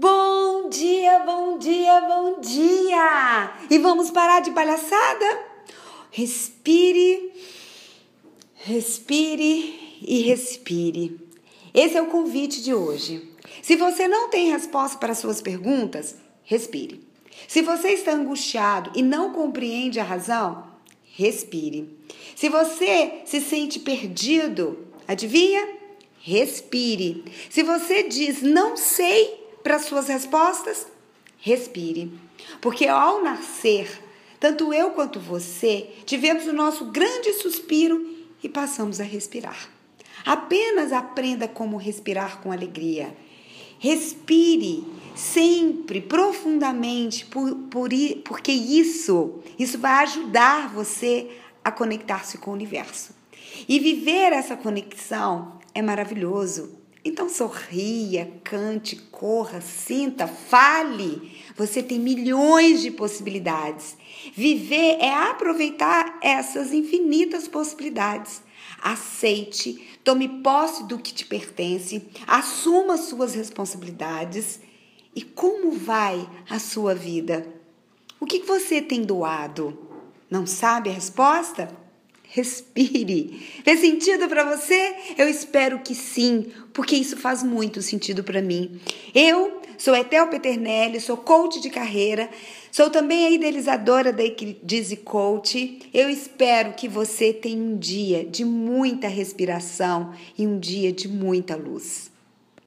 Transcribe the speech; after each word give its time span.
Bom 0.00 0.70
dia, 0.70 1.18
bom 1.26 1.58
dia, 1.58 2.00
bom 2.00 2.40
dia! 2.40 3.52
E 3.68 3.76
vamos 3.76 4.10
parar 4.10 4.40
de 4.40 4.50
palhaçada? 4.50 5.44
Respire, 6.10 7.30
respire 8.54 9.98
e 10.00 10.22
respire. 10.22 11.20
Esse 11.74 11.98
é 11.98 12.02
o 12.02 12.06
convite 12.06 12.62
de 12.62 12.72
hoje. 12.72 13.30
Se 13.60 13.76
você 13.76 14.08
não 14.08 14.30
tem 14.30 14.50
resposta 14.50 14.96
para 14.96 15.14
suas 15.14 15.42
perguntas, 15.42 16.16
respire. 16.44 17.06
Se 17.46 17.60
você 17.60 17.90
está 17.90 18.12
angustiado 18.12 18.92
e 18.94 19.02
não 19.02 19.34
compreende 19.34 20.00
a 20.00 20.02
razão, 20.02 20.64
respire. 21.14 21.94
Se 22.34 22.48
você 22.48 23.20
se 23.26 23.38
sente 23.38 23.78
perdido, 23.78 24.78
adivinha? 25.06 25.68
Respire. 26.22 27.22
Se 27.50 27.62
você 27.62 28.04
diz 28.04 28.40
não 28.40 28.78
sei 28.78 29.39
para 29.62 29.78
suas 29.78 30.08
respostas, 30.08 30.86
respire. 31.38 32.12
Porque 32.60 32.86
ao 32.86 33.22
nascer, 33.22 33.88
tanto 34.38 34.72
eu 34.72 34.90
quanto 34.90 35.20
você 35.20 35.90
tivemos 36.04 36.46
o 36.46 36.52
nosso 36.52 36.86
grande 36.86 37.32
suspiro 37.34 38.06
e 38.42 38.48
passamos 38.48 39.00
a 39.00 39.04
respirar. 39.04 39.68
Apenas 40.24 40.92
aprenda 40.92 41.48
como 41.48 41.76
respirar 41.76 42.40
com 42.40 42.52
alegria. 42.52 43.14
Respire 43.78 44.84
sempre, 45.14 46.00
profundamente, 46.00 47.24
por, 47.26 47.54
por, 47.70 47.88
porque 48.24 48.52
isso, 48.52 49.40
isso 49.58 49.78
vai 49.78 50.02
ajudar 50.04 50.68
você 50.72 51.30
a 51.64 51.70
conectar-se 51.70 52.38
com 52.38 52.50
o 52.50 52.54
universo. 52.54 53.14
E 53.68 53.78
viver 53.78 54.32
essa 54.32 54.56
conexão 54.56 55.58
é 55.74 55.82
maravilhoso. 55.82 56.79
Então 57.02 57.28
sorria, 57.28 58.30
cante, 58.44 58.96
corra, 58.96 59.60
sinta, 59.60 60.26
fale. 60.26 61.32
Você 61.56 61.82
tem 61.82 61.98
milhões 61.98 62.82
de 62.82 62.90
possibilidades. 62.90 63.96
Viver 64.34 64.98
é 65.00 65.14
aproveitar 65.14 66.18
essas 66.22 66.72
infinitas 66.74 67.48
possibilidades. 67.48 68.42
Aceite, 68.82 69.98
tome 70.04 70.42
posse 70.42 70.84
do 70.84 70.98
que 70.98 71.12
te 71.12 71.24
pertence, 71.24 72.06
assuma 72.26 72.98
suas 72.98 73.34
responsabilidades. 73.34 74.60
E 75.14 75.22
como 75.22 75.72
vai 75.72 76.28
a 76.48 76.58
sua 76.58 76.94
vida? 76.94 77.46
O 78.20 78.26
que 78.26 78.40
você 78.40 78.82
tem 78.82 79.02
doado? 79.02 79.76
Não 80.30 80.46
sabe 80.46 80.90
a 80.90 80.92
resposta? 80.92 81.74
Respire. 82.32 83.40
Fez 83.64 83.80
sentido 83.80 84.28
para 84.28 84.44
você? 84.44 84.94
Eu 85.18 85.28
espero 85.28 85.80
que 85.80 85.96
sim, 85.96 86.46
porque 86.72 86.94
isso 86.94 87.16
faz 87.16 87.42
muito 87.42 87.82
sentido 87.82 88.22
para 88.22 88.40
mim. 88.40 88.80
Eu 89.12 89.60
sou 89.76 89.96
Etel 89.96 90.28
Peternelli, 90.28 91.00
sou 91.00 91.16
coach 91.16 91.60
de 91.60 91.68
carreira, 91.68 92.30
sou 92.70 92.88
também 92.88 93.26
a 93.26 93.30
idealizadora 93.30 94.12
da 94.12 94.22
Dizzy 94.62 94.98
Coach. 94.98 95.80
Eu 95.92 96.08
espero 96.08 96.74
que 96.74 96.86
você 96.86 97.32
tenha 97.32 97.60
um 97.60 97.76
dia 97.76 98.24
de 98.24 98.44
muita 98.44 99.08
respiração 99.08 100.14
e 100.38 100.46
um 100.46 100.56
dia 100.56 100.92
de 100.92 101.08
muita 101.08 101.56
luz. 101.56 102.12